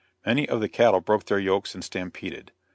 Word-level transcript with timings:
Many 0.25 0.49
of 0.49 0.61
the 0.61 0.67
cattle 0.67 0.99
broke 0.99 1.25
their 1.25 1.37
yokes 1.37 1.75
and 1.75 1.83
stampeded. 1.83 2.51